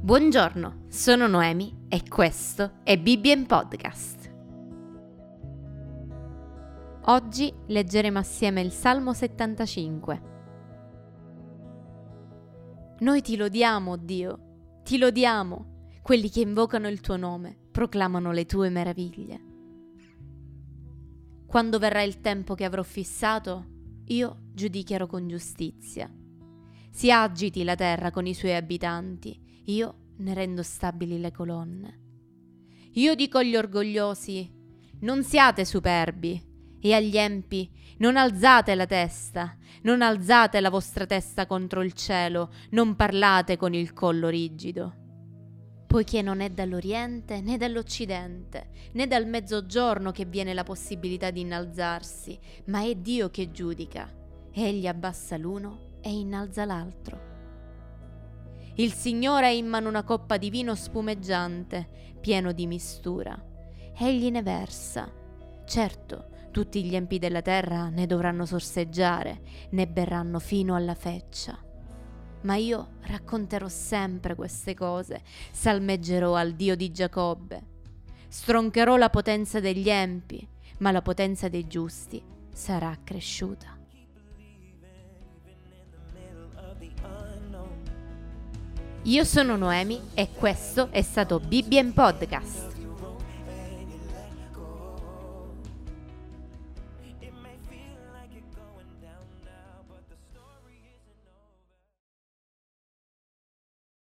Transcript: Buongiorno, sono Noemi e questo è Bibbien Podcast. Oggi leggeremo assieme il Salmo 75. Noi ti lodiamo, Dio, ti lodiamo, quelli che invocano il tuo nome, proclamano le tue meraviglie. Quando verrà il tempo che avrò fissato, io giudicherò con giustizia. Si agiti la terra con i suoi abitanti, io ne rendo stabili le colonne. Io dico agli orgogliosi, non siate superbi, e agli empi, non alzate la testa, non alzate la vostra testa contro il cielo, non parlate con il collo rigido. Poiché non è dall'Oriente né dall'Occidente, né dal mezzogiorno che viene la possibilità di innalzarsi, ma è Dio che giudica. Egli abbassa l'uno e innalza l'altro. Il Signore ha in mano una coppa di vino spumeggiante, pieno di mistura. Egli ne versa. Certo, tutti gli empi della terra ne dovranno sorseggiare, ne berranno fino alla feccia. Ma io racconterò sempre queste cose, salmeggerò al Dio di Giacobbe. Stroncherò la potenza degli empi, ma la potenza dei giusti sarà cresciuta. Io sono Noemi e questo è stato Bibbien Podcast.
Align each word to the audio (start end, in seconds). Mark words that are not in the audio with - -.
Buongiorno, 0.00 0.84
sono 0.88 1.26
Noemi 1.26 1.86
e 1.88 2.02
questo 2.08 2.74
è 2.84 2.96
Bibbien 2.96 3.44
Podcast. 3.44 4.32
Oggi 7.06 7.52
leggeremo 7.66 8.18
assieme 8.18 8.60
il 8.60 8.70
Salmo 8.70 9.12
75. 9.12 10.22
Noi 13.00 13.20
ti 13.22 13.36
lodiamo, 13.36 13.96
Dio, 13.96 14.80
ti 14.84 14.96
lodiamo, 14.96 15.88
quelli 16.02 16.30
che 16.30 16.40
invocano 16.40 16.86
il 16.86 17.00
tuo 17.00 17.16
nome, 17.16 17.56
proclamano 17.72 18.30
le 18.30 18.46
tue 18.46 18.68
meraviglie. 18.68 19.40
Quando 21.46 21.80
verrà 21.80 22.02
il 22.02 22.20
tempo 22.20 22.54
che 22.54 22.64
avrò 22.64 22.84
fissato, 22.84 23.66
io 24.04 24.42
giudicherò 24.52 25.06
con 25.08 25.26
giustizia. 25.26 26.08
Si 26.90 27.10
agiti 27.10 27.64
la 27.64 27.74
terra 27.74 28.12
con 28.12 28.26
i 28.26 28.34
suoi 28.34 28.54
abitanti, 28.54 29.45
io 29.66 29.94
ne 30.18 30.34
rendo 30.34 30.62
stabili 30.62 31.20
le 31.20 31.30
colonne. 31.30 32.00
Io 32.92 33.14
dico 33.14 33.38
agli 33.38 33.56
orgogliosi, 33.56 34.50
non 35.00 35.22
siate 35.22 35.64
superbi, 35.64 36.54
e 36.80 36.94
agli 36.94 37.16
empi, 37.16 37.70
non 37.98 38.16
alzate 38.16 38.74
la 38.74 38.86
testa, 38.86 39.56
non 39.82 40.02
alzate 40.02 40.60
la 40.60 40.70
vostra 40.70 41.06
testa 41.06 41.46
contro 41.46 41.82
il 41.82 41.92
cielo, 41.92 42.50
non 42.70 42.94
parlate 42.96 43.56
con 43.56 43.74
il 43.74 43.92
collo 43.92 44.28
rigido. 44.28 44.94
Poiché 45.86 46.22
non 46.22 46.40
è 46.40 46.50
dall'Oriente 46.50 47.40
né 47.40 47.56
dall'Occidente, 47.56 48.70
né 48.92 49.06
dal 49.06 49.26
mezzogiorno 49.26 50.12
che 50.12 50.24
viene 50.24 50.54
la 50.54 50.64
possibilità 50.64 51.30
di 51.30 51.40
innalzarsi, 51.40 52.38
ma 52.66 52.82
è 52.82 52.94
Dio 52.94 53.30
che 53.30 53.50
giudica. 53.50 54.12
Egli 54.52 54.86
abbassa 54.86 55.36
l'uno 55.36 55.98
e 56.00 56.10
innalza 56.10 56.64
l'altro. 56.64 57.35
Il 58.78 58.92
Signore 58.92 59.46
ha 59.46 59.50
in 59.50 59.66
mano 59.66 59.88
una 59.88 60.02
coppa 60.02 60.36
di 60.36 60.50
vino 60.50 60.74
spumeggiante, 60.74 62.14
pieno 62.20 62.52
di 62.52 62.66
mistura. 62.66 63.34
Egli 63.96 64.30
ne 64.30 64.42
versa. 64.42 65.10
Certo, 65.64 66.28
tutti 66.50 66.84
gli 66.84 66.94
empi 66.94 67.18
della 67.18 67.40
terra 67.40 67.88
ne 67.88 68.06
dovranno 68.06 68.44
sorseggiare, 68.44 69.40
ne 69.70 69.86
berranno 69.86 70.38
fino 70.40 70.74
alla 70.74 70.94
feccia. 70.94 71.58
Ma 72.42 72.56
io 72.56 72.96
racconterò 73.00 73.66
sempre 73.66 74.34
queste 74.34 74.74
cose, 74.74 75.22
salmeggerò 75.52 76.34
al 76.34 76.52
Dio 76.52 76.76
di 76.76 76.92
Giacobbe. 76.92 77.62
Stroncherò 78.28 78.98
la 78.98 79.08
potenza 79.08 79.58
degli 79.58 79.88
empi, 79.88 80.46
ma 80.80 80.90
la 80.90 81.00
potenza 81.00 81.48
dei 81.48 81.66
giusti 81.66 82.22
sarà 82.52 82.94
cresciuta. 83.02 83.74
Io 89.06 89.22
sono 89.22 89.56
Noemi 89.56 90.00
e 90.14 90.30
questo 90.36 90.88
è 90.90 91.00
stato 91.00 91.38
Bibbien 91.38 91.92
Podcast. 91.92 92.75